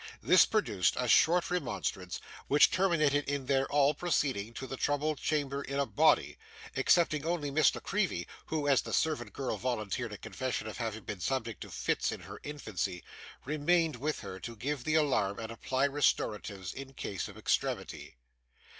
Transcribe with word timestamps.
This 0.23 0.47
produced 0.47 0.95
a 0.97 1.07
short 1.07 1.51
remonstrance, 1.51 2.19
which 2.47 2.71
terminated 2.71 3.23
in 3.29 3.45
their 3.45 3.67
all 3.71 3.93
proceeding 3.93 4.51
to 4.55 4.65
the 4.65 4.75
troubled 4.75 5.19
chamber 5.19 5.61
in 5.61 5.77
a 5.77 5.85
body, 5.85 6.39
excepting 6.75 7.23
only 7.23 7.51
Miss 7.51 7.75
La 7.75 7.81
Creevy, 7.81 8.25
who, 8.47 8.67
as 8.67 8.81
the 8.81 8.93
servant 8.93 9.31
girl 9.31 9.57
volunteered 9.57 10.11
a 10.11 10.17
confession 10.17 10.65
of 10.65 10.77
having 10.77 11.03
been 11.03 11.19
subject 11.19 11.61
to 11.61 11.69
fits 11.69 12.11
in 12.11 12.21
her 12.21 12.39
infancy, 12.41 13.03
remained 13.45 13.97
with 13.97 14.21
her 14.21 14.39
to 14.39 14.55
give 14.55 14.85
the 14.85 14.95
alarm 14.95 15.37
and 15.37 15.51
apply 15.51 15.85
restoratives, 15.87 16.73
in 16.73 16.93
case 16.95 17.27
of 17.27 17.37
extremity. 17.37 18.17